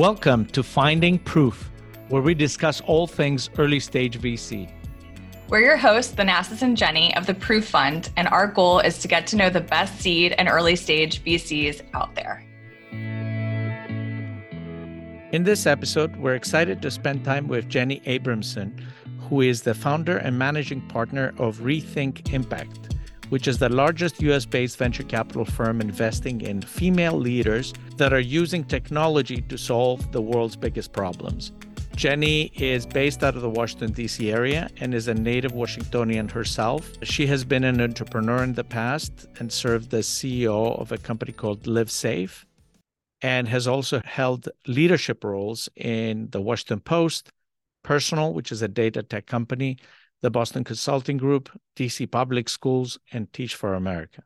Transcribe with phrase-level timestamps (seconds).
[0.00, 1.70] Welcome to Finding Proof,
[2.08, 4.72] where we discuss all things early stage VC.
[5.50, 9.08] We're your hosts, Thanasis and Jenny of the Proof Fund, and our goal is to
[9.08, 12.42] get to know the best seed and early stage VCs out there.
[15.32, 18.82] In this episode, we're excited to spend time with Jenny Abramson,
[19.28, 22.96] who is the founder and managing partner of Rethink Impact,
[23.30, 28.20] which is the largest US based venture capital firm investing in female leaders that are
[28.20, 31.52] using technology to solve the world's biggest problems.
[31.96, 34.30] Jenny is based out of the Washington, D.C.
[34.30, 36.90] area and is a native Washingtonian herself.
[37.02, 41.32] She has been an entrepreneur in the past and served as CEO of a company
[41.32, 42.46] called Live Safe
[43.22, 47.32] and has also held leadership roles in the Washington Post,
[47.82, 49.78] Personal, which is a data tech company,
[50.22, 54.22] the Boston Consulting Group, DC Public Schools, and Teach for America.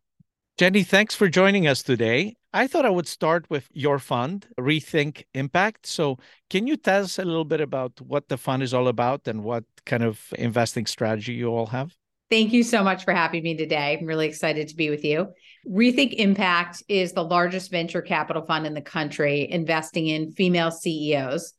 [0.56, 2.36] Jenny, thanks for joining us today.
[2.52, 5.86] I thought I would start with your fund, Rethink Impact.
[5.86, 9.26] So, can you tell us a little bit about what the fund is all about
[9.26, 11.96] and what kind of investing strategy you all have?
[12.30, 13.98] Thank you so much for having me today.
[13.98, 15.28] I'm really excited to be with you.
[15.68, 21.52] Rethink Impact is the largest venture capital fund in the country investing in female CEOs.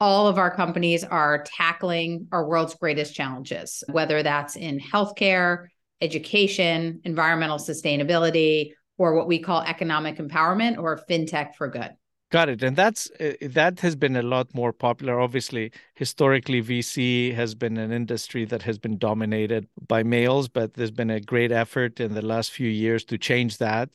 [0.00, 5.66] All of our companies are tackling our world's greatest challenges, whether that's in healthcare,
[6.00, 11.90] education, environmental sustainability, or what we call economic empowerment or fintech for good.
[12.30, 12.62] Got it.
[12.62, 15.18] And that's uh, that has been a lot more popular.
[15.18, 20.90] Obviously, historically, VC has been an industry that has been dominated by males, but there's
[20.90, 23.88] been a great effort in the last few years to change that.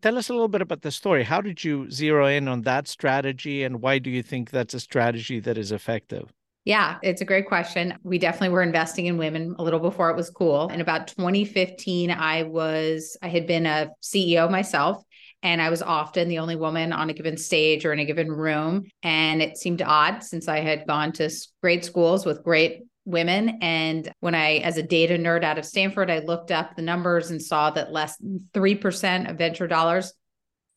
[0.00, 1.24] Tell us a little bit about the story.
[1.24, 4.80] How did you zero in on that strategy, and why do you think that's a
[4.80, 6.32] strategy that is effective?
[6.64, 7.98] Yeah, it's a great question.
[8.02, 10.68] We definitely were investing in women a little before it was cool.
[10.68, 15.02] In about 2015, I was I had been a CEO myself
[15.42, 18.30] and I was often the only woman on a given stage or in a given
[18.30, 18.84] room.
[19.02, 21.30] And it seemed odd since I had gone to
[21.62, 23.58] great schools with great women.
[23.62, 27.30] And when I, as a data nerd out of Stanford, I looked up the numbers
[27.30, 30.12] and saw that less than 3% of venture dollars,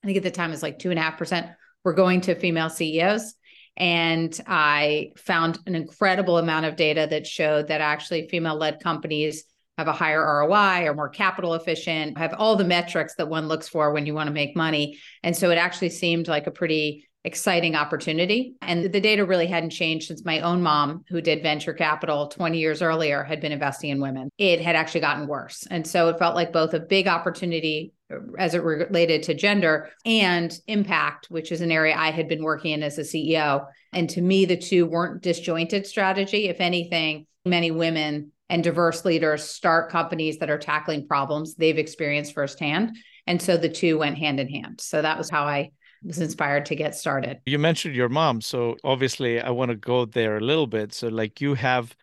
[0.03, 1.53] I think at the time was like 2.5%,
[1.83, 3.35] were going to female CEOs.
[3.77, 9.43] And I found an incredible amount of data that showed that actually female led companies
[9.77, 13.67] have a higher ROI or more capital efficient, have all the metrics that one looks
[13.67, 14.99] for when you want to make money.
[15.23, 18.55] And so it actually seemed like a pretty exciting opportunity.
[18.61, 22.57] And the data really hadn't changed since my own mom, who did venture capital 20
[22.57, 24.29] years earlier, had been investing in women.
[24.37, 25.67] It had actually gotten worse.
[25.69, 29.89] And so it felt like both a big opportunity uh, as it related to gender
[30.03, 33.67] and impact, which is an area I had been working in as a CEO.
[33.93, 36.47] And to me, the two weren't disjointed strategy.
[36.47, 42.33] If anything, many women and diverse leaders start companies that are tackling problems they've experienced
[42.33, 42.97] firsthand.
[43.27, 44.81] And so the two went hand in hand.
[44.81, 45.71] So that was how I
[46.03, 47.39] was inspired to get started.
[47.45, 48.41] You mentioned your mom.
[48.41, 50.93] So obviously, I want to go there a little bit.
[50.93, 51.95] So, like, you have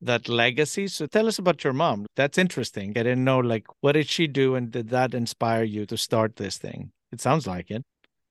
[0.00, 0.86] that legacy.
[0.88, 2.06] So tell us about your mom.
[2.16, 2.90] That's interesting.
[2.90, 4.54] I didn't know, like, what did she do?
[4.54, 6.92] And did that inspire you to start this thing?
[7.12, 7.82] It sounds like it.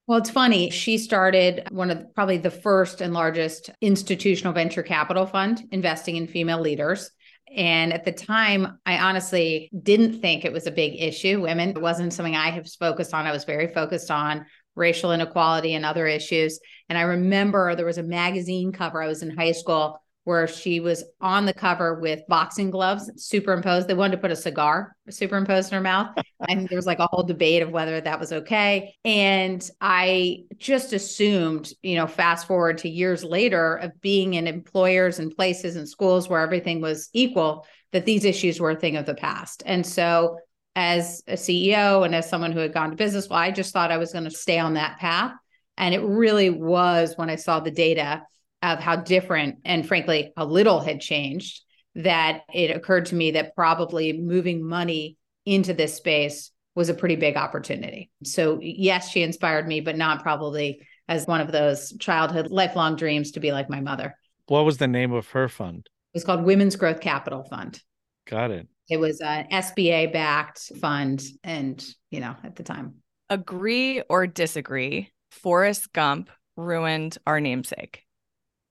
[0.06, 0.70] Well, it's funny.
[0.70, 6.18] She started one of the, probably the first and largest institutional venture capital fund investing
[6.18, 7.10] in female leaders.
[7.56, 11.42] And at the time, I honestly didn't think it was a big issue.
[11.42, 13.26] Women it wasn't something I have focused on.
[13.26, 14.46] I was very focused on
[14.76, 16.60] racial inequality and other issues.
[16.90, 19.02] And I remember there was a magazine cover.
[19.02, 23.88] I was in high school where she was on the cover with boxing gloves superimposed.
[23.88, 26.16] They wanted to put a cigar superimposed in her mouth.
[26.50, 28.96] and there was like a whole debate of whether that was okay.
[29.04, 35.20] And I just assumed, you know, fast forward to years later of being in employers
[35.20, 39.06] and places and schools where everything was equal, that these issues were a thing of
[39.06, 39.62] the past.
[39.66, 40.38] And so
[40.76, 43.92] as a CEO and as someone who had gone to business, well, I just thought
[43.92, 45.34] I was going to stay on that path.
[45.78, 48.24] And it really was when I saw the data
[48.62, 51.62] of how different and frankly how little had changed
[51.96, 57.16] that it occurred to me that probably moving money into this space was a pretty
[57.16, 58.10] big opportunity.
[58.24, 63.32] So yes, she inspired me, but not probably as one of those childhood lifelong dreams
[63.32, 64.16] to be like my mother.
[64.48, 65.88] What was the name of her fund?
[66.14, 67.82] It was called Women's Growth Capital Fund.
[68.26, 68.68] Got it.
[68.90, 72.96] It was an SBA backed fund and, you know, at the time.
[73.30, 75.12] Agree or disagree?
[75.32, 78.04] Forrest Gump ruined our namesake.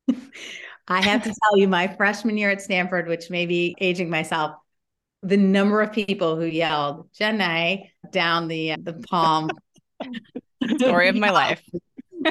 [0.88, 4.53] I have to tell you, my freshman year at Stanford, which may be aging myself,
[5.23, 9.50] the number of people who yelled "Jenny" down the the palm.
[10.79, 11.62] Story of my life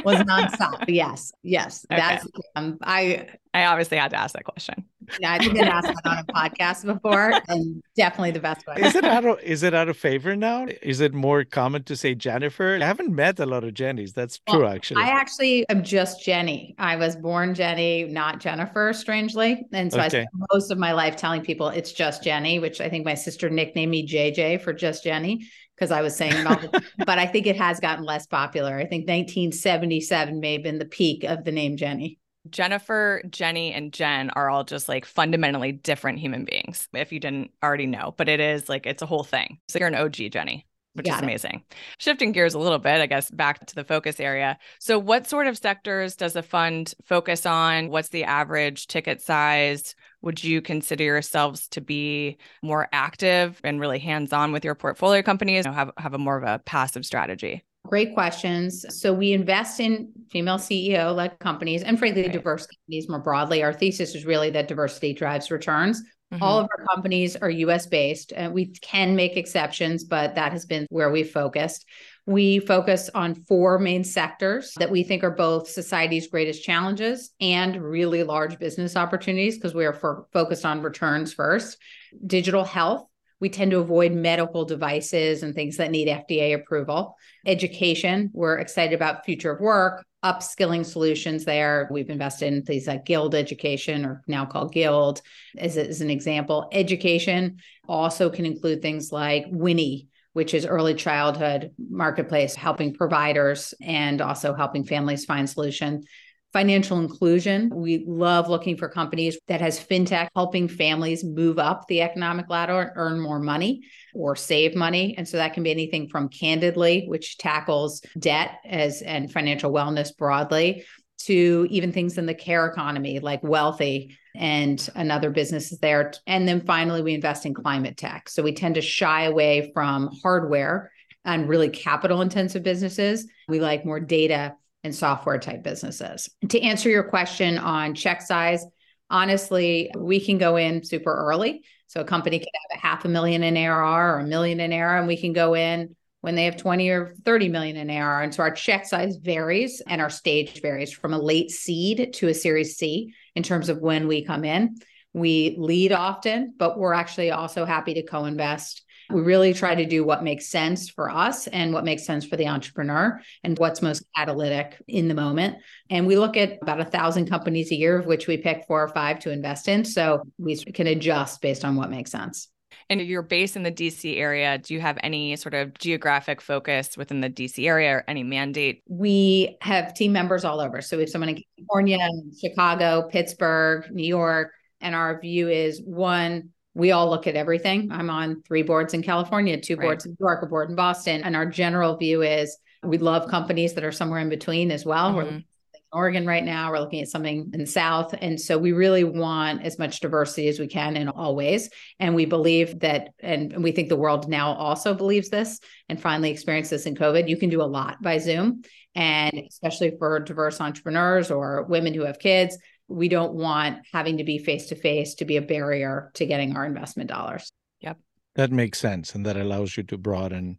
[0.04, 0.86] was nonstop.
[0.88, 1.86] yes, yes.
[1.92, 2.02] Okay.
[2.02, 4.86] That's um, I I obviously had to ask that question.
[5.20, 8.76] Yeah, I've been asked that on a podcast before, and definitely the best way.
[8.78, 10.68] Is it out of is it out of favor now?
[10.82, 12.78] Is it more common to say Jennifer?
[12.82, 14.14] I haven't met a lot of Jennys.
[14.14, 15.04] That's true, actually.
[15.04, 16.76] I actually am just Jenny.
[16.78, 20.06] I was born Jenny, not Jennifer, strangely, and so okay.
[20.06, 23.16] I spent most of my life telling people it's just Jenny, which I think my
[23.16, 26.58] sister nicknamed me JJ for just Jenny because I was saying it all.
[26.58, 28.76] The, but I think it has gotten less popular.
[28.76, 32.20] I think 1977 may have been the peak of the name Jenny.
[32.50, 37.52] Jennifer, Jenny, and Jen are all just like fundamentally different human beings, if you didn't
[37.64, 38.14] already know.
[38.18, 39.60] But it is like it's a whole thing.
[39.68, 41.64] So you're an OG, Jenny, which Got is amazing.
[41.70, 41.78] It.
[42.00, 44.58] Shifting gears a little bit, I guess, back to the focus area.
[44.80, 47.90] So, what sort of sectors does the fund focus on?
[47.90, 49.96] What's the average ticket size?
[50.22, 55.22] Would you consider yourselves to be more active and really hands on with your portfolio
[55.22, 55.66] companies?
[55.66, 57.64] Have, have a more of a passive strategy?
[57.92, 58.86] Great questions.
[59.02, 62.32] So we invest in female CEO led companies and frankly, right.
[62.32, 63.64] diverse companies more broadly.
[63.64, 66.02] Our thesis is really that diversity drives returns.
[66.32, 66.42] Mm-hmm.
[66.42, 68.32] All of our companies are US based.
[68.32, 71.86] and we can make exceptions, but that has been where we focused.
[72.26, 77.76] We focus on four main sectors that we think are both society's greatest challenges and
[77.76, 81.78] really large business opportunities because we are for, focused on returns first.
[82.26, 83.06] Digital health,
[83.42, 87.18] we tend to avoid medical devices and things that need FDA approval.
[87.46, 91.90] Education, we're excited about future of work, upskilling solutions there.
[91.92, 95.22] We've invested in things like Guild Education, or now called Guild,
[95.58, 96.70] as, as an example.
[96.72, 97.58] Education
[97.90, 104.54] also can include things like Winnie, which is early childhood marketplace, helping providers and also
[104.54, 106.04] helping families find solution
[106.54, 107.70] financial inclusion.
[107.74, 112.80] We love looking for companies that has fintech helping families move up the economic ladder,
[112.80, 113.84] and earn more money
[114.14, 115.16] or save money.
[115.18, 120.16] And so that can be anything from Candidly, which tackles debt as and financial wellness
[120.16, 120.86] broadly,
[121.20, 126.14] to even things in the care economy like Wellthy and another businesses there.
[126.26, 128.28] And then finally, we invest in climate tech.
[128.28, 130.92] So we tend to shy away from hardware
[131.24, 133.28] and really capital intensive businesses.
[133.48, 136.30] We like more data and software type businesses.
[136.50, 138.66] To answer your question on check size,
[139.10, 141.64] honestly, we can go in super early.
[141.88, 144.72] So a company can have a half a million in ARR or a million in
[144.72, 148.22] ARR, and we can go in when they have 20 or 30 million in ARR.
[148.22, 152.30] And so our check size varies and our stage varies from a late seed to
[152.30, 154.78] a series C in terms of when we come in.
[155.14, 159.86] We lead often, but we're actually also happy to co invest we really try to
[159.86, 163.82] do what makes sense for us and what makes sense for the entrepreneur and what's
[163.82, 165.58] most catalytic in the moment.
[165.90, 168.84] And we look at about a thousand companies a year, of which we pick four
[168.84, 169.86] or five to invest in.
[169.86, 172.50] So we can adjust based on what makes sense.
[172.90, 174.58] And you're based in the DC area.
[174.58, 178.82] Do you have any sort of geographic focus within the DC area or any mandate?
[178.88, 180.82] We have team members all over.
[180.82, 182.06] So we have someone in California,
[182.40, 184.52] Chicago, Pittsburgh, New York.
[184.82, 187.92] And our view is one, we all look at everything.
[187.92, 189.86] I'm on three boards in California, two right.
[189.86, 191.24] boards in New York, a board in Boston.
[191.24, 195.10] And our general view is we love companies that are somewhere in between as well.
[195.10, 195.18] Mm-hmm.
[195.18, 195.46] We're in
[195.92, 196.72] Oregon right now.
[196.72, 198.16] We're looking at something in the South.
[198.22, 201.70] And so we really want as much diversity as we can in all ways.
[202.00, 205.60] And we believe that, and we think the world now also believes this
[205.90, 207.28] and finally experienced this in COVID.
[207.28, 208.64] You can do a lot by Zoom.
[208.96, 212.58] And especially for diverse entrepreneurs or women who have kids,
[212.92, 216.56] we don't want having to be face to face to be a barrier to getting
[216.56, 217.52] our investment dollars.
[217.82, 217.98] Yep.
[218.36, 219.16] That makes sense.
[219.16, 220.58] And that allows you to broaden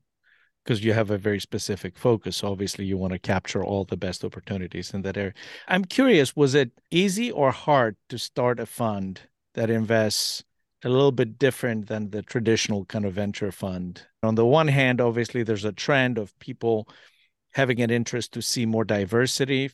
[0.65, 2.45] because you have a very specific focus.
[2.45, 5.35] Obviously, you want to capture all the best opportunities in that area.
[5.69, 9.21] I'm curious, was it easy or hard to start a fund
[9.55, 10.45] that invests
[10.85, 14.07] a little bit different than the traditional kind of venture fund?
[14.23, 16.89] On the one hand, obviously, there's a trend of people
[17.55, 19.71] having an interest to see more diversity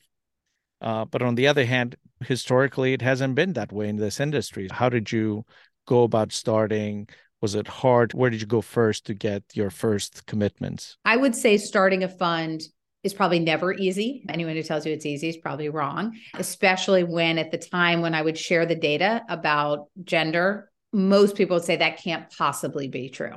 [0.80, 4.68] uh, but on the other hand, historically, it hasn't been that way in this industry.
[4.70, 5.44] How did you
[5.86, 7.08] go about starting?
[7.40, 8.14] Was it hard?
[8.14, 10.96] Where did you go first to get your first commitments?
[11.04, 12.62] I would say starting a fund
[13.04, 14.24] is probably never easy.
[14.28, 18.14] Anyone who tells you it's easy is probably wrong, especially when at the time when
[18.14, 23.08] I would share the data about gender, most people would say that can't possibly be
[23.08, 23.34] true.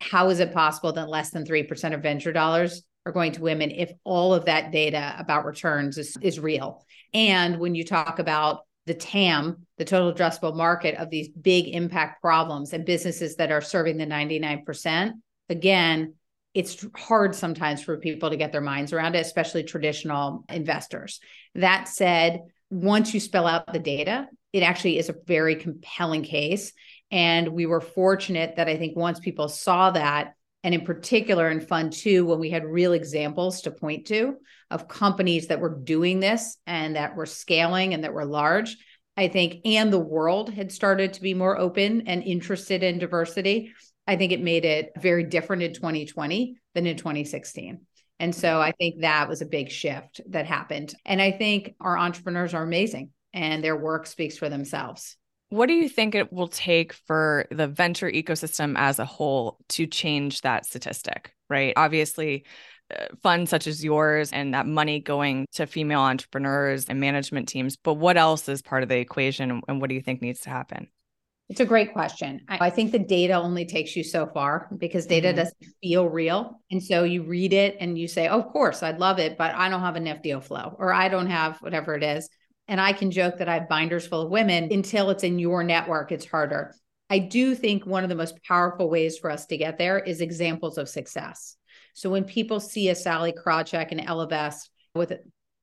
[0.00, 3.70] How is it possible that less than 3% of venture dollars are going to women
[3.70, 6.84] if all of that data about returns is, is real.
[7.12, 12.20] And when you talk about the TAM, the total addressable market of these big impact
[12.20, 15.12] problems and businesses that are serving the 99%,
[15.48, 16.14] again,
[16.54, 21.20] it's hard sometimes for people to get their minds around it, especially traditional investors.
[21.56, 26.72] That said, once you spell out the data, it actually is a very compelling case.
[27.10, 30.34] And we were fortunate that I think once people saw that,
[30.64, 34.34] and in particular in fund two when we had real examples to point to
[34.72, 38.76] of companies that were doing this and that were scaling and that were large
[39.16, 43.72] I think, and the world had started to be more open and interested in diversity,
[44.06, 47.80] I think it made it very different in 2020 than in 2016.
[48.18, 50.94] And so I think that was a big shift that happened.
[51.04, 55.16] And I think our entrepreneurs are amazing and their work speaks for themselves.
[55.54, 59.86] What do you think it will take for the venture ecosystem as a whole to
[59.86, 61.32] change that statistic?
[61.48, 61.72] Right.
[61.76, 62.44] Obviously,
[62.92, 67.76] uh, funds such as yours and that money going to female entrepreneurs and management teams.
[67.76, 70.50] But what else is part of the equation and what do you think needs to
[70.50, 70.88] happen?
[71.48, 72.40] It's a great question.
[72.48, 75.36] I think the data only takes you so far because data mm-hmm.
[75.36, 76.60] doesn't feel real.
[76.72, 79.54] And so you read it and you say, oh, of course, I'd love it, but
[79.54, 82.28] I don't have enough deal flow or I don't have whatever it is.
[82.68, 85.62] And I can joke that I have binders full of women until it's in your
[85.62, 86.74] network, it's harder.
[87.10, 90.20] I do think one of the most powerful ways for us to get there is
[90.20, 91.56] examples of success.
[91.92, 95.12] So when people see a Sallie Krawcheck and Ellevest with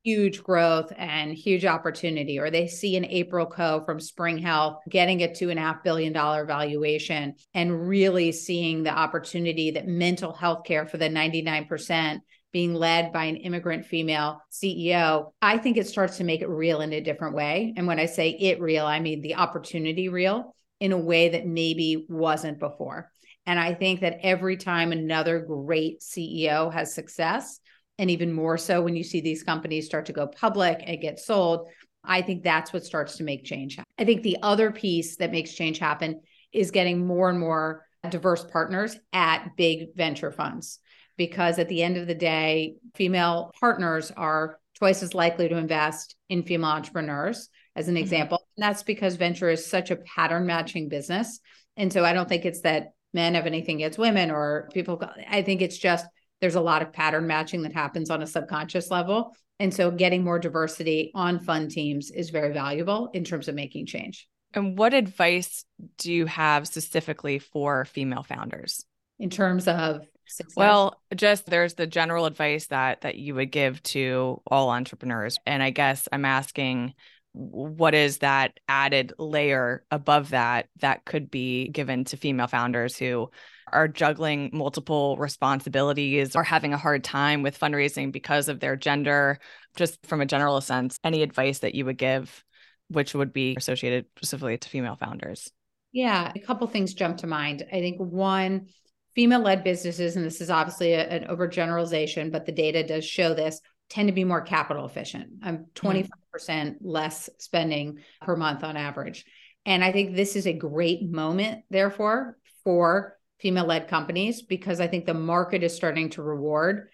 [0.04, 5.22] huge growth and huge opportunity, or they see an April Koh from Spring Health getting
[5.22, 10.34] a two and a half billion dollar valuation and really seeing the opportunity that mental
[10.34, 12.20] health care for the 99%
[12.52, 16.82] being led by an immigrant female CEO, I think it starts to make it real
[16.82, 17.74] in a different way.
[17.78, 21.48] And when I say it real, I mean the opportunity real in a way that
[21.48, 23.12] maybe wasn't before.
[23.46, 27.60] And I think that every time another great CEO has success,
[27.98, 31.20] and even more so when you see these companies start to go public and get
[31.20, 31.70] sold,
[32.04, 33.78] I think that's what starts to make change.
[34.00, 38.44] I think the other piece that makes change happen is getting more and more diverse
[38.44, 40.80] partners at big venture funds
[41.18, 46.16] because at the end of the day, female partners are twice as likely to invest
[46.30, 48.04] in female entrepreneurs, as an mm-hmm.
[48.04, 48.40] example.
[48.58, 51.40] And that's because venture is such a pattern matching business.
[51.78, 55.42] And so I don't think it's that men have anything against women or people, I
[55.42, 56.06] think it's just
[56.40, 59.36] there's a lot of pattern matching that happens on a subconscious level.
[59.60, 63.86] And so getting more diversity on fund teams is very valuable in terms of making
[63.86, 64.28] change.
[64.54, 65.64] And what advice
[65.98, 68.84] do you have specifically for female founders?
[69.20, 70.56] In terms of Success.
[70.56, 75.38] Well, just there's the general advice that that you would give to all entrepreneurs.
[75.46, 76.94] And I guess I'm asking
[77.34, 83.30] what is that added layer above that that could be given to female founders who
[83.72, 89.40] are juggling multiple responsibilities or having a hard time with fundraising because of their gender
[89.78, 92.44] just from a general sense any advice that you would give
[92.90, 95.50] which would be associated specifically to female founders
[95.94, 98.68] yeah a couple things jump to mind i think one
[99.16, 103.34] female led businesses, and this is obviously a, an overgeneralization, but the data does show
[103.34, 105.28] this, tend to be more capital efficient.
[105.44, 106.76] I'm 25% mm.
[106.82, 109.26] less spending per month on average.
[109.66, 114.88] And I think this is a great moment, therefore, for female led companies because I
[114.88, 116.90] think the market is starting to reward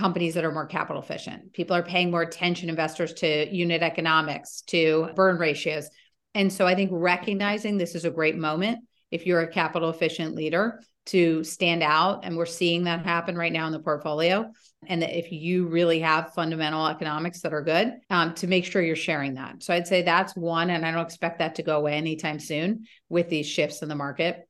[0.00, 1.52] companies that are more capital efficient.
[1.52, 5.90] People are paying more attention, investors, to unit economics, to burn ratios.
[6.34, 10.34] And so I think recognizing this is a great moment if you're a capital efficient
[10.34, 12.24] leader to stand out.
[12.24, 14.50] And we're seeing that happen right now in the portfolio.
[14.86, 18.80] And that if you really have fundamental economics that are good, um, to make sure
[18.80, 19.62] you're sharing that.
[19.62, 20.70] So I'd say that's one.
[20.70, 23.94] And I don't expect that to go away anytime soon with these shifts in the
[23.94, 24.48] market.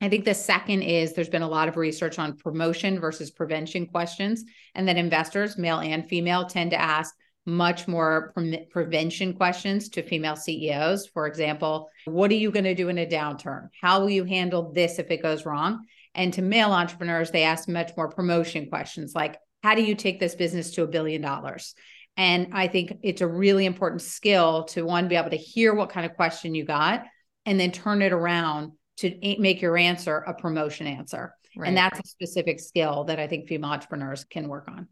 [0.00, 3.86] I think the second is there's been a lot of research on promotion versus prevention
[3.86, 4.44] questions,
[4.74, 7.14] and that investors, male and female, tend to ask
[7.46, 11.06] much more pre- prevention questions to female CEOs.
[11.08, 13.68] For example, what are you going to do in a downturn?
[13.80, 15.84] How will you handle this if it goes wrong?
[16.14, 20.20] And to male entrepreneurs, they ask much more promotion questions like, how do you take
[20.20, 21.74] this business to a billion dollars?
[22.16, 25.90] And I think it's a really important skill to one, be able to hear what
[25.90, 27.04] kind of question you got
[27.44, 31.34] and then turn it around to make your answer a promotion answer.
[31.56, 31.68] Right.
[31.68, 34.88] And that's a specific skill that I think female entrepreneurs can work on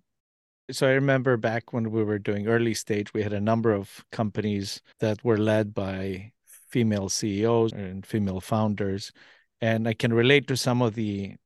[0.70, 4.04] so I remember back when we were doing early stage, we had a number of
[4.12, 6.32] companies that were led by
[6.70, 9.12] female CEOs and female founders.
[9.60, 11.36] And I can relate to some of the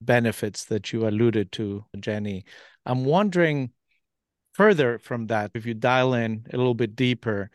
[0.00, 2.44] benefits that you alluded to, Jenny.
[2.84, 3.70] I'm wondering
[4.52, 7.50] further from that, if you dial in a little bit deeper,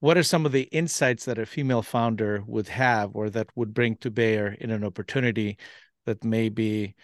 [0.00, 3.74] what are some of the insights that a female founder would have or that would
[3.74, 5.58] bring to bear in an opportunity
[6.06, 6.94] that maybe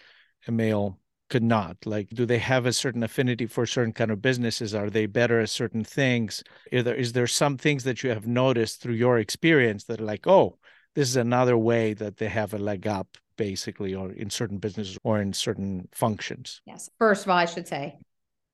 [0.47, 4.21] a male could not like do they have a certain affinity for certain kind of
[4.21, 4.75] businesses?
[4.75, 6.43] Are they better at certain things?
[6.71, 10.05] Is there, is there some things that you have noticed through your experience that are
[10.05, 10.57] like oh
[10.93, 14.97] this is another way that they have a leg up basically or in certain businesses
[15.03, 16.61] or in certain functions?
[16.65, 16.89] Yes.
[16.99, 17.97] First of all i should say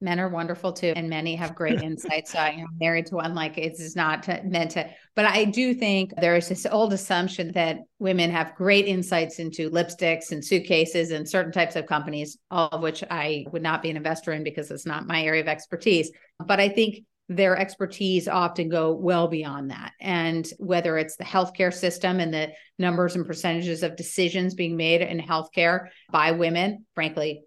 [0.02, 3.58] men are wonderful too and many have great insights so i'm married to one like
[3.58, 7.78] it's not to, meant to but i do think there is this old assumption that
[8.00, 12.82] women have great insights into lipsticks and suitcases and certain types of companies all of
[12.82, 16.12] which i would not be an investor in because it's not my area of expertise
[16.46, 17.04] but i think
[17.36, 19.94] their expertise often go well beyond that.
[20.02, 25.02] And whether it's the healthcare system and the numbers and percentages of decisions being made
[25.02, 27.44] in healthcare by women, frankly,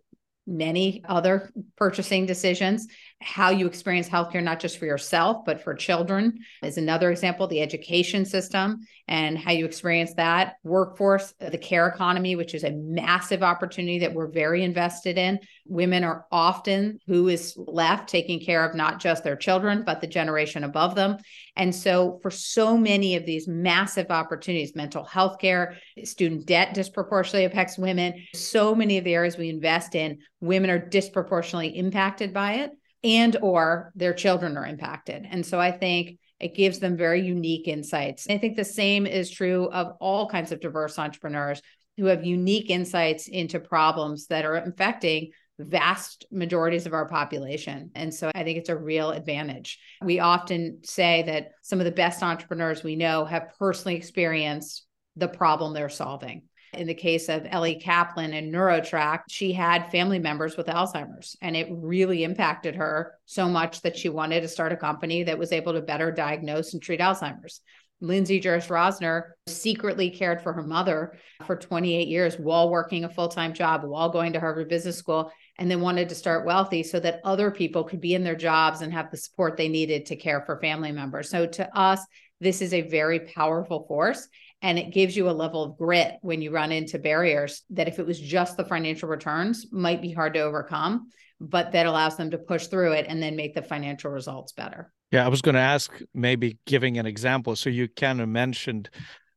[0.47, 2.87] many other purchasing decisions.
[3.25, 7.47] How you experience healthcare, not just for yourself, but for children, is another example.
[7.47, 10.57] The education system and how you experience that.
[10.63, 15.39] Workforce, the care economy, which is a massive opportunity that we're very invested in.
[15.67, 20.07] Women are often who is left taking care of not just their children, but the
[20.07, 21.17] generation above them.
[21.57, 27.47] And so, for so many of these massive opportunities, mental health care, student debt disproportionately
[27.47, 28.23] affects women.
[28.35, 32.71] So many of the areas we invest in, women are disproportionately impacted by it
[33.05, 35.27] and or their children are impacted.
[35.31, 38.27] And so I think it gives them very unique insights.
[38.29, 41.63] I think the same is true of all kinds of diverse entrepreneurs
[41.97, 47.91] who have unique insights into problems that are affecting vast majorities of our population.
[47.95, 49.79] And so I think it's a real advantage.
[50.03, 54.85] We often say that some of the best entrepreneurs we know have personally experienced
[55.15, 56.43] the problem they're solving.
[56.77, 61.57] In the case of Elli Kaplan and NeuroTrack, she had family members with Alzheimer's, and
[61.57, 65.53] it really impacted her so much that she wanted to start a company that was
[65.53, 67.61] able to better diagnose and treat Alzheimer's.
[68.01, 71.17] Lindsay Jurist-Rosner secretly cared for her mother
[71.47, 75.31] for 28 years while working a full time job, while going to Harvard Business School,
[75.59, 78.81] and then wanted to start Wellthy so that other people could be in their jobs
[78.81, 81.31] and have the support they needed to care for family members.
[81.31, 82.01] So to us,
[82.41, 84.29] this is a very powerful force.
[84.65, 87.99] And it gives you a level of grit when you run into barriers that if
[87.99, 92.31] it was just the financial returns might be hard to overcome, but that allows them
[92.31, 94.91] to push through it and then make the financial results better.
[95.13, 97.57] Yeah, I was going to ask maybe giving an example.
[97.57, 98.89] So you kind of mentioned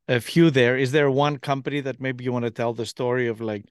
[0.07, 0.77] a few there.
[0.77, 3.65] Is there one company that maybe you want to tell the story of like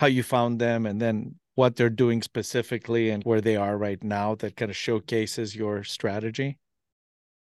[0.00, 4.02] how you found them and then what they're doing specifically and where they are right
[4.02, 6.58] now that kind of showcases your strategy?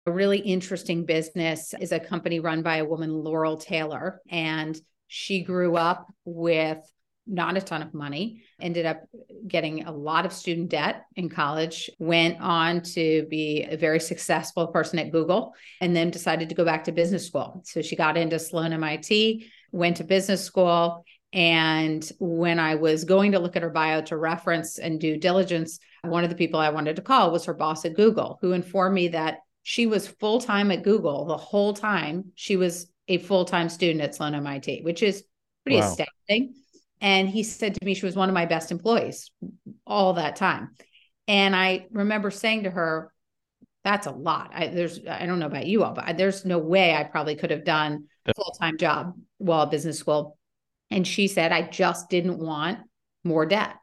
[0.08, 5.44] A really interesting business is a company run by a woman, Laurel Taylor, and she
[5.44, 6.80] grew up with
[7.28, 9.04] not a ton of money, ended up
[9.46, 14.68] getting a lot of student debt in college, went on to be a very successful
[14.68, 17.62] person at Google, and then decided to go back to business school.
[17.66, 21.04] So she got into Sloan MIT, went to business school.
[21.34, 25.80] And when I was going to look at her bio to reference and due diligence,
[26.02, 28.96] one of the people I wanted to call was her boss at Google, who informed
[28.96, 29.40] me that
[29.70, 32.32] she was full time at Google the whole time.
[32.36, 35.26] She was a full time student at Sloan MIT, which is
[35.66, 35.90] pretty wow.
[35.90, 36.54] astounding.
[37.02, 39.30] And he said to me, she was one of my best employees
[39.86, 40.70] all that time.
[41.28, 43.12] And I remember saying to her,
[43.84, 44.52] that's a lot.
[44.54, 47.52] I, there's, I don't know about you all, but there's no way I probably could
[47.52, 50.38] have done a full time job while at business school.
[50.92, 52.80] And she said, I just didn't want
[53.26, 53.76] more debt.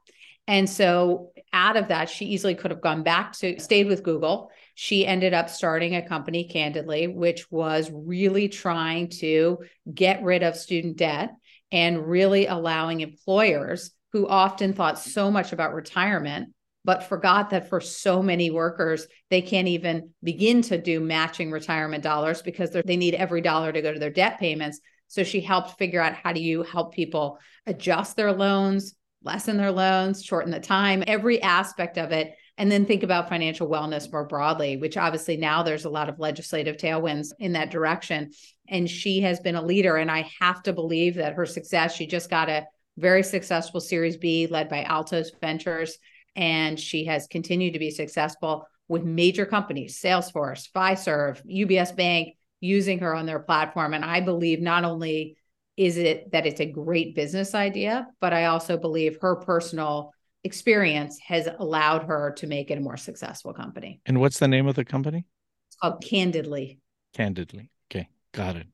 [0.47, 4.51] And so out of that, she easily could have gone back to stayed with Google.
[4.75, 9.59] She ended up starting a company, Candidly, which was really trying to
[9.93, 11.31] get rid of student debt
[11.73, 17.81] and really allowing employers who often thought so much about retirement but forgot that for
[17.81, 23.15] so many workers, they can't even begin to do matching retirement dollars because they need
[23.15, 24.81] every dollar to go to their debt payments.
[25.09, 29.73] So she helped figure out how do you help people adjust their loans, lessen their
[29.73, 32.35] loans, shorten the time, every aspect of it.
[32.57, 36.21] And then think about financial wellness more broadly, which obviously now there's a lot of
[36.21, 38.31] legislative tailwinds in that direction.
[38.69, 39.97] And she has been a leader.
[39.97, 44.17] And I have to believe that her success, she just got a very successful Series
[44.17, 45.99] B led by Altos Ventures.
[46.37, 53.01] And she has continued to be successful with major companies, Salesforce, Fiserv, UBS Bank, using
[53.01, 53.95] her on their platform.
[53.95, 55.37] And I believe not only
[55.77, 60.14] is it that it's a great business idea, but I also believe her personal
[60.45, 64.01] experience has allowed her to make it a more successful company.
[64.07, 65.25] And what's the name of the company?
[65.69, 66.79] It's called Candidly.
[67.15, 67.71] Candidly.
[67.91, 68.67] Okay, got it.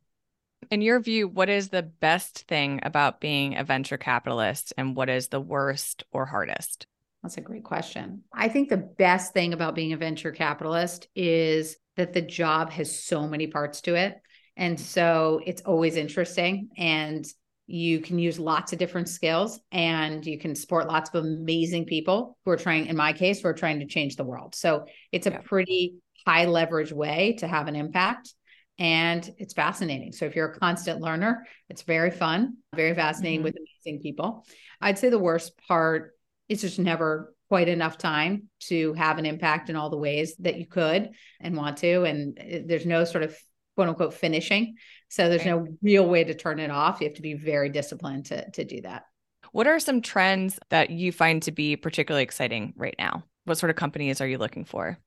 [0.70, 5.09] In your view, what is the best thing about being a venture capitalist and what
[5.09, 6.87] is the worst or hardest?
[7.22, 8.24] That's a great question.
[8.33, 13.02] I think the best thing about being a venture capitalist is that the job has
[13.02, 14.20] so many parts to it.
[14.56, 17.26] And so it's always interesting and
[17.70, 22.37] you can use lots of different skills and you can support lots of amazing people
[22.44, 24.54] who are trying, in my case, who are trying to change the world.
[24.54, 25.94] So it's a pretty
[26.26, 28.35] high leverage way to have an impact.
[28.78, 30.12] And it's fascinating.
[30.12, 33.44] So if you're a constant learner, it's very fun, very fascinating mm-hmm.
[33.44, 34.46] with amazing people.
[34.80, 36.12] I'd say the worst part
[36.48, 40.56] is just never quite enough time to have an impact in all the ways that
[40.56, 42.04] you could and want to.
[42.04, 43.37] And eh, there's no sort of
[43.76, 44.76] quote unquote finishing.
[45.11, 47.01] So there's no real way to turn it off.
[47.01, 49.05] You have to be very disciplined to, to do that.
[49.53, 53.25] What are some trends that you find to be particularly exciting right now?
[53.44, 54.99] What sort of companies are you looking for?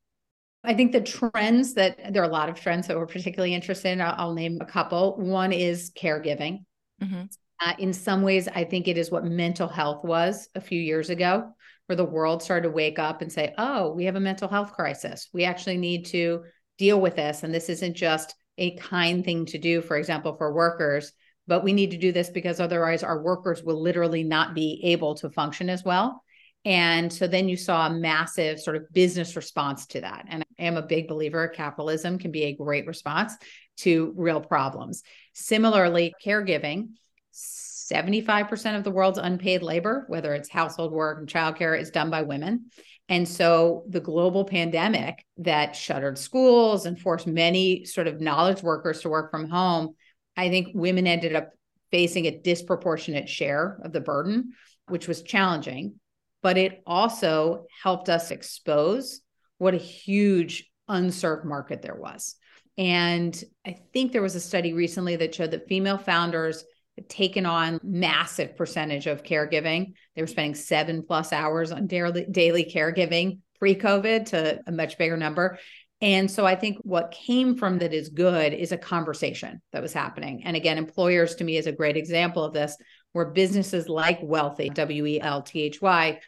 [0.65, 3.93] I think the trends that there are a lot of trends that we're particularly interested
[3.93, 4.01] in.
[4.01, 5.15] I'll, I'll name a couple.
[5.17, 6.65] One is caregiving.
[7.01, 7.23] Mm-hmm.
[7.61, 11.09] Uh, in some ways, I think it is what mental health was a few years
[11.09, 11.49] ago,
[11.85, 14.73] where the world started to wake up and say, oh, we have a mental health
[14.73, 15.29] crisis.
[15.33, 16.43] We actually need to
[16.77, 17.43] deal with this.
[17.43, 21.11] And this isn't just a kind thing to do, for example, for workers,
[21.47, 25.15] but we need to do this because otherwise our workers will literally not be able
[25.15, 26.23] to function as well.
[26.65, 30.25] And so then you saw a massive sort of business response to that.
[30.29, 33.33] And I am a big believer capitalism can be a great response
[33.77, 35.03] to real problems.
[35.33, 36.91] Similarly, caregiving,
[37.33, 42.21] 75% of the world's unpaid labor, whether it's household work and childcare, is done by
[42.21, 42.69] women.
[43.09, 49.01] And so the global pandemic that shuttered schools and forced many sort of knowledge workers
[49.01, 49.95] to work from home,
[50.37, 51.51] I think women ended up
[51.91, 54.53] facing a disproportionate share of the burden,
[54.87, 55.99] which was challenging
[56.43, 59.21] but it also helped us expose
[59.57, 62.35] what a huge unserved market there was.
[62.77, 66.63] And I think there was a study recently that showed that female founders
[67.09, 69.93] taken on massive percentage of caregiving.
[70.15, 75.17] They were spending seven plus hours on daily, daily caregiving pre-COVID to a much bigger
[75.17, 75.57] number.
[76.01, 79.93] And so I think what came from that is good is a conversation that was
[79.93, 80.43] happening.
[80.43, 82.75] And again, employers to me is a great example of this,
[83.13, 86.19] where businesses like Wellthy, W E L T H Y,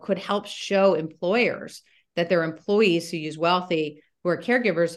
[0.00, 1.82] could help show employers
[2.16, 4.96] that their employees who use Wellthy, who are caregivers,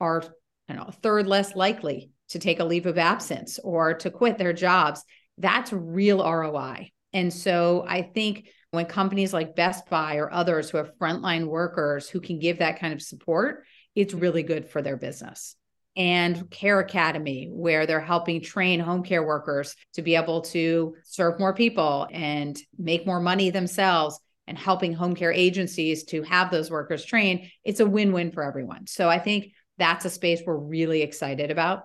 [0.00, 0.24] are
[0.68, 4.38] I know, a third less likely to take a leave of absence or to quit
[4.38, 5.04] their jobs.
[5.38, 6.90] That's real ROI.
[7.12, 12.08] And so I think when companies like Best Buy or others who have frontline workers
[12.08, 15.54] who can give that kind of support, it's really good for their business.
[15.96, 21.38] And Care Academy, where they're helping train home care workers to be able to serve
[21.38, 24.18] more people and make more money themselves
[24.48, 28.42] and helping home care agencies to have those workers trained, it's a win win for
[28.42, 28.88] everyone.
[28.88, 31.84] So I think that's a space we're really excited about.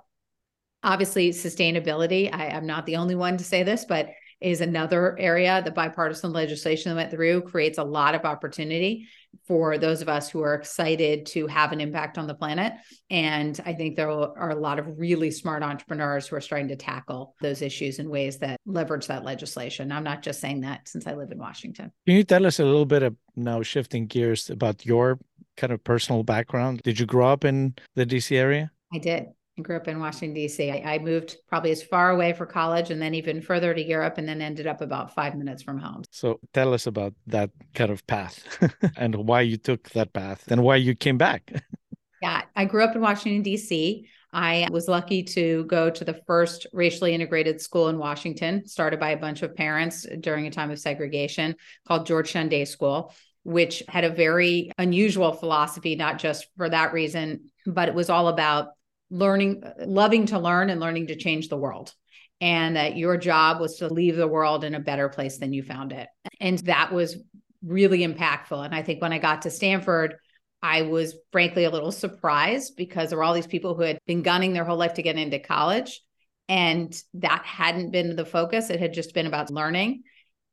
[0.84, 4.10] Obviously, sustainability, I, am not the only one to say this, but
[4.42, 5.62] is another area.
[5.64, 9.08] The bipartisan legislation that went through creates a lot of opportunity
[9.46, 12.74] for those of us who are excited to have an impact on the planet.
[13.10, 16.76] And I think there are a lot of really smart entrepreneurs who are starting to
[16.76, 19.92] tackle those issues in ways that leverage that legislation.
[19.92, 21.92] I'm not just saying that since I live in Washington.
[22.08, 25.20] Can you tell us a little bit of now shifting gears about your
[25.58, 26.82] kind of personal background?
[26.84, 28.72] Did you grow up in the DC area?
[28.94, 29.28] I did.
[29.60, 30.72] I grew up in Washington, D.C.
[30.72, 34.18] I, I, moved probably as far away for college and then even further to Europe
[34.18, 36.04] and then ended up about five minutes from home.
[36.12, 38.42] So tell us about that kind of path
[38.96, 41.52] and why you took that path and why you came back.
[42.22, 44.08] yeah, I grew up in Washington, D.C.
[44.32, 49.10] I was lucky to go to the first racially integrated school in Washington, started by
[49.10, 54.04] a bunch of parents during a time of segregation called Georgetown Day School which had
[54.04, 58.74] a very unusual philosophy, not just for that reason, but it was all about
[59.10, 61.94] learning, loving to learn and learning to change the world.
[62.42, 65.62] And that your job was to leave the world in a better place than you
[65.62, 66.08] found it.
[66.40, 67.18] And that was
[67.62, 68.64] really impactful.
[68.64, 70.16] And I think when I got to Stanford,
[70.62, 74.22] I was frankly a little surprised because there were all these people who had been
[74.22, 76.02] gunning their whole life to get into college.
[76.48, 78.70] And that hadn't been the focus.
[78.70, 80.04] It had just been about learning.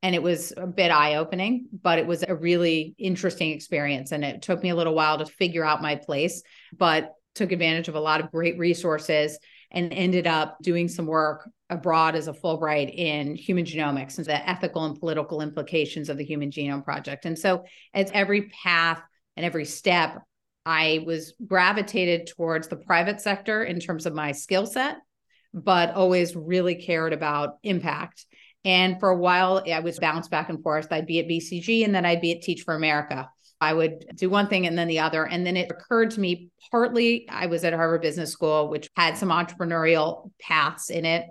[0.03, 4.13] And it was a bit eye opening, but it was a really interesting experience.
[4.13, 6.43] And it took me a little while to figure out my place.
[6.77, 9.39] But took advantage of a lot of great resources
[9.71, 14.49] and ended up doing some work abroad as a Fulbright in human genomics and the
[14.49, 17.27] ethical and political implications of the Human Genome Project.
[17.27, 19.03] And so, as every path
[19.37, 20.23] and every step,
[20.65, 24.97] I was gravitated towards the private sector in terms of my skill set,
[25.53, 28.27] but always really cared about impact.
[28.65, 30.89] And for a while, I was bounced back and forth.
[30.91, 33.31] I'd be at BCG and then I'd be at Teach for America.
[33.61, 35.27] I would do one thing and then the other.
[35.27, 39.17] And then it occurred to me partly I was at Harvard Business School, which had
[39.17, 41.27] some entrepreneurial paths in it.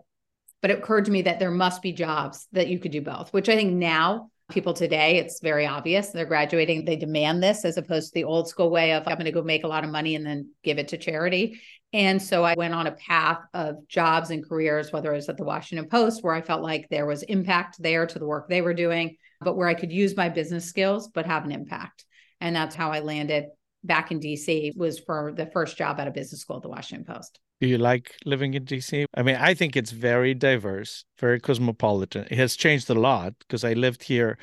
[0.61, 3.31] But it occurred to me that there must be jobs that you could do both,
[3.31, 6.09] which I think now people today, it's very obvious.
[6.09, 9.25] They're graduating, they demand this as opposed to the old school way of I'm going
[9.25, 11.61] to go make a lot of money and then give it to charity.
[11.93, 15.38] And so I went on a path of jobs and careers, whether it was at
[15.38, 18.61] the Washington Post, where I felt like there was impact there to the work they
[18.61, 22.05] were doing, but where I could use my business skills, but have an impact.
[22.41, 23.45] And that's how I landed
[23.83, 27.05] back in DC was for the first job at a business school at the Washington
[27.05, 27.39] Post.
[27.61, 29.05] Do you like living in DC?
[29.13, 32.27] I mean, I think it's very diverse, very cosmopolitan.
[32.29, 34.37] It has changed a lot because I lived here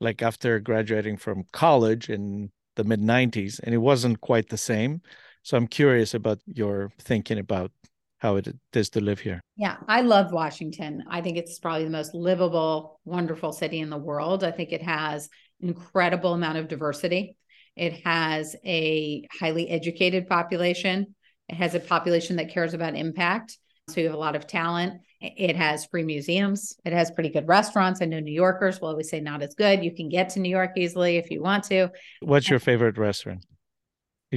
[0.00, 5.02] like after graduating from college in the mid 90s and it wasn't quite the same.
[5.42, 7.70] So I'm curious about your thinking about
[8.18, 9.42] how it is to live here.
[9.56, 11.04] Yeah, I love Washington.
[11.10, 14.42] I think it's probably the most livable, wonderful city in the world.
[14.42, 15.28] I think it has
[15.60, 17.36] incredible amount of diversity.
[17.76, 21.14] It has a highly educated population.
[21.48, 23.58] It has a population that cares about impact.
[23.88, 25.00] So you have a lot of talent.
[25.20, 26.76] It has free museums.
[26.84, 28.00] It has pretty good restaurants.
[28.00, 29.84] I know New Yorkers will always say not as good.
[29.84, 31.90] You can get to New York easily if you want to.
[32.20, 33.44] What's your favorite restaurant?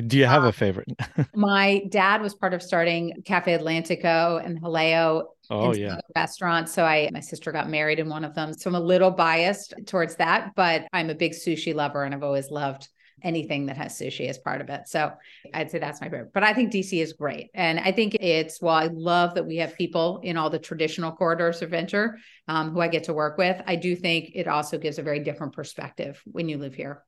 [0.02, 0.88] Do you have a favorite?
[1.36, 5.24] my dad was part of starting Cafe Atlantico and Jaleo.
[5.50, 6.00] oh, yeah.
[6.16, 6.74] restaurants.
[6.74, 8.54] So I my sister got married in one of them.
[8.54, 12.24] So I'm a little biased towards that, but I'm a big sushi lover and I've
[12.24, 12.88] always loved
[13.24, 14.88] anything that has sushi as part of it.
[14.88, 15.12] So
[15.54, 16.34] I'd say that's my favorite.
[16.34, 17.50] But I think DC is great.
[17.54, 21.12] And I think it's, well, I love that we have people in all the traditional
[21.12, 23.60] corridors of venture um, who I get to work with.
[23.66, 27.04] I do think it also gives a very different perspective when you live here.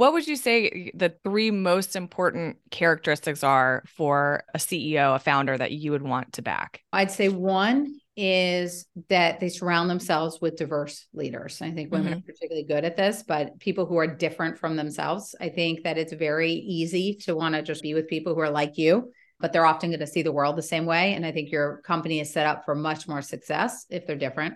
[0.00, 5.58] What would you say the three most important characteristics are for a CEO, a founder
[5.58, 6.80] that you would want to back?
[6.90, 11.60] I'd say one is that they surround themselves with diverse leaders.
[11.60, 12.18] I think women mm-hmm.
[12.20, 15.34] are particularly good at this, but people who are different from themselves.
[15.38, 18.48] I think that it's very easy to want to just be with people who are
[18.48, 21.12] like you, but they're often going to see the world the same way.
[21.12, 24.54] And I think your company is set up for much more success if they're different.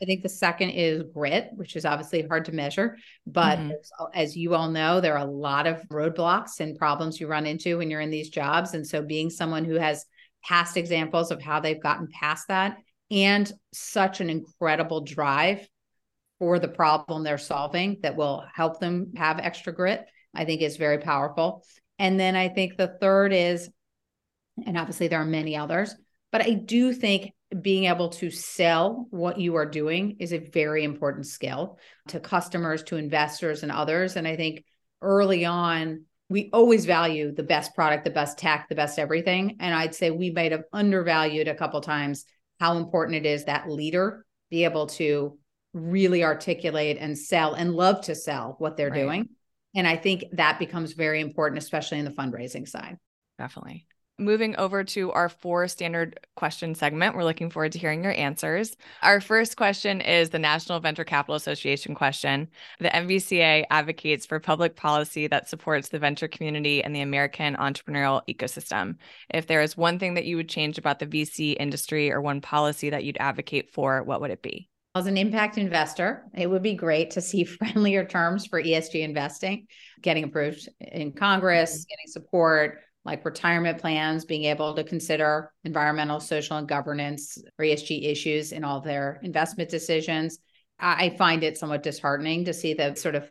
[0.00, 2.96] I think the second is grit, which is obviously hard to measure.
[3.26, 3.70] But mm-hmm.
[3.70, 7.46] as, as, you all know, there are a lot of roadblocks and problems you run
[7.46, 8.74] into when you're in these jobs.
[8.74, 10.04] And so being someone who has
[10.44, 12.78] past examples of how they've gotten past that
[13.10, 15.66] and such an incredible drive
[16.38, 20.04] for the problem they're solving that will help them have extra grit,
[20.34, 21.64] I think is very powerful.
[21.98, 23.70] And then I think the third is,
[24.64, 25.94] and obviously there are many others,
[26.30, 30.82] but I do think being able to sell what you are doing is a very
[30.84, 31.78] important skill
[32.08, 34.16] to customers, to investors, and others.
[34.16, 34.64] And I think
[35.00, 39.56] early on, we always value the best product, the best tech, the best everything.
[39.60, 42.24] And I'd say we might have undervalued a couple times
[42.58, 45.38] how important it is that leader be able to
[45.72, 49.02] really articulate and sell and love to sell what they're right.
[49.02, 49.28] doing.
[49.76, 52.96] And I think that becomes very important, especially in the fundraising side.
[53.38, 53.86] Definitely
[54.18, 57.14] moving over to our four standard question segment.
[57.14, 58.76] We're looking forward to hearing your answers.
[59.02, 62.48] Our first question is the National Venture Capital Association question.
[62.80, 68.22] The NVCA advocates for public policy that supports the venture community and the American entrepreneurial
[68.28, 68.96] ecosystem.
[69.32, 72.40] If there is one thing that you would change about the VC industry or one
[72.40, 74.68] policy that you'd advocate for, what would it be?
[74.94, 79.66] As an impact investor, it would be great to see friendlier terms for ESG investing
[80.02, 81.88] getting approved in Congress, mm-hmm.
[81.88, 88.10] getting support like retirement plans, being able to consider environmental, social, and governance or ESG
[88.10, 90.38] issues in all their investment decisions.
[90.78, 93.30] I find it somewhat disheartening to see the sort of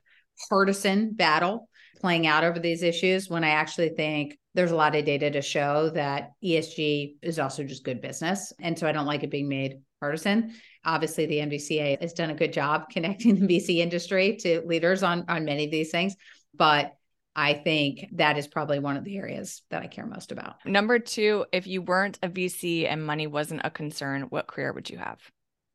[0.49, 5.05] partisan battle playing out over these issues when I actually think there's a lot of
[5.05, 8.53] data to show that ESG is also just good business.
[8.59, 10.53] And so I don't like it being made partisan.
[10.85, 15.25] Obviously, the NVCA has done a good job connecting the VC industry to leaders on,
[15.27, 16.15] on many of these things.
[16.53, 16.93] But
[17.35, 20.65] I think that is probably one of the areas that I care most about.
[20.65, 24.89] Number two, if you weren't a VC and money wasn't a concern, what career would
[24.89, 25.19] you have?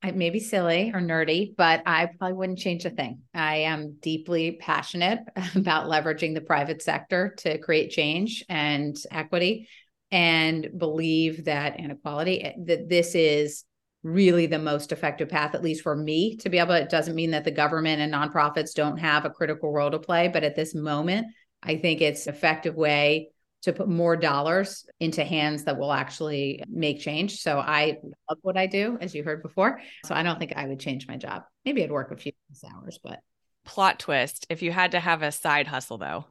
[0.03, 3.21] I may be silly or nerdy, but I probably wouldn't change a thing.
[3.35, 5.21] I am deeply passionate
[5.55, 9.69] about leveraging the private sector to create change and equity
[10.11, 13.65] and believe that inequality eh, that this is
[14.03, 17.15] really the most effective path at least for me to be able to it doesn't
[17.15, 20.57] mean that the government and nonprofits don't have a critical role to play but at
[20.57, 21.27] this moment
[21.63, 23.31] I think it's an effective way
[23.63, 27.41] to put more dollars into hands that will actually make change.
[27.41, 29.81] So I love what I do, as you heard before.
[30.07, 31.43] So I don't think I would change my job.
[31.65, 32.33] Maybe I'd work a few
[32.75, 33.21] hours, but
[33.65, 34.47] plot twist.
[34.49, 36.25] If you had to have a side hustle though.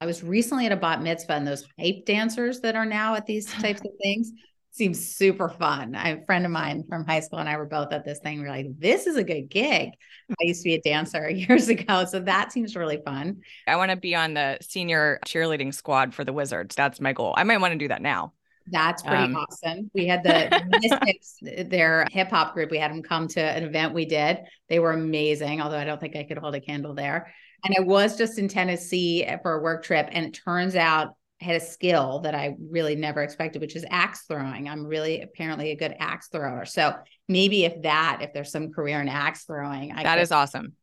[0.00, 3.26] I was recently at a bat mitzvah and those hype dancers that are now at
[3.26, 4.32] these types of things
[4.72, 5.94] seems super fun.
[5.94, 8.40] I, a friend of mine from high school and I were both at this thing.
[8.40, 9.90] We are like, this is a good gig.
[10.30, 12.06] I used to be a dancer years ago.
[12.06, 13.42] So that seems really fun.
[13.68, 16.74] I want to be on the senior cheerleading squad for the Wizards.
[16.74, 17.34] That's my goal.
[17.36, 18.32] I might want to do that now.
[18.68, 19.90] That's pretty um, awesome.
[19.92, 21.36] We had the Mystics,
[21.68, 22.70] their hip hop group.
[22.70, 24.38] We had them come to an event we did.
[24.68, 27.34] They were amazing, although I don't think I could hold a candle there.
[27.64, 30.08] And I was just in Tennessee for a work trip.
[30.12, 34.24] And it turns out had a skill that I really never expected, which is axe
[34.28, 34.68] throwing.
[34.68, 36.64] I'm really apparently a good axe thrower.
[36.64, 36.94] So
[37.28, 40.74] maybe if that, if there's some career in axe throwing, I that could, is awesome.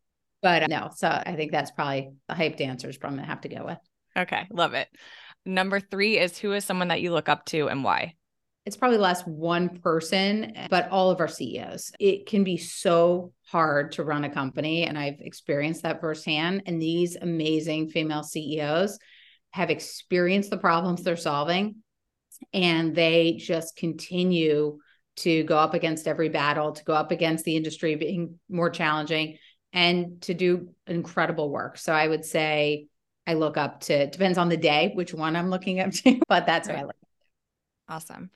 [0.42, 3.50] But uh, no, so I think that's probably the hype dancers from gonna have to
[3.50, 3.80] go with.
[4.18, 4.88] Okay, love it.
[5.46, 8.16] Number three is who is someone that you look up to and why?
[8.66, 11.92] It's probably less one person, but all of our CEOs.
[12.00, 14.84] It can be so hard to run a company.
[14.84, 16.64] And I've experienced that firsthand.
[16.66, 19.00] And these amazing female CEOs
[19.52, 21.78] have experienced the problems they're solving
[22.54, 24.80] and they just continue
[25.18, 29.38] to go up against every battle, to go up against the industry being more challenging
[29.74, 31.78] and to do incredible work.
[31.78, 32.88] So I would say
[33.28, 34.08] I look up to.
[34.08, 36.76] Depends on the day which one I'm looking up to, but that's right.
[36.76, 36.96] what I look.
[37.90, 38.30] Awesome.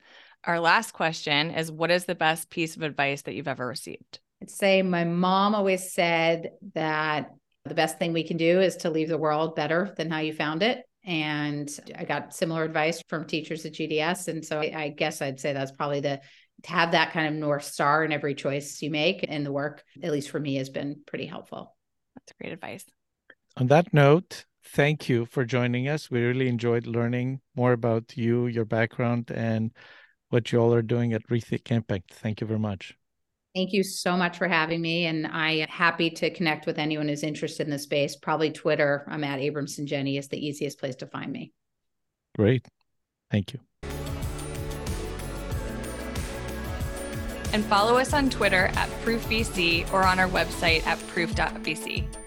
[0.44, 4.20] Our last question is what is the best piece of advice that you've ever received?
[4.42, 7.30] I'd say my mom always said that
[7.64, 10.34] the best thing we can do is to leave the world better than how you
[10.34, 10.84] found it.
[11.04, 14.28] And I got similar advice from teachers at GDS.
[14.28, 16.20] And so I, I guess I'd say that's probably the
[16.62, 19.82] to have that kind of North Star in every choice you make and the work,
[20.02, 21.76] at least for me, has been pretty helpful.
[22.14, 22.84] That's great advice.
[23.56, 26.10] On that note, thank you for joining us.
[26.10, 29.72] We really enjoyed learning more about you, your background, and
[30.30, 32.14] what you all are doing at Rethink Impact.
[32.14, 32.96] Thank you very much.
[33.54, 35.06] Thank you so much for having me.
[35.06, 38.16] And I am happy to connect with anyone who's interested in the space.
[38.16, 39.04] Probably Twitter.
[39.06, 41.52] I'm at Abramson Jenny is the easiest place to find me.
[42.36, 42.66] Great.
[43.30, 43.60] Thank you.
[47.52, 52.23] And follow us on Twitter at ProofVC or on our website at proof.vc.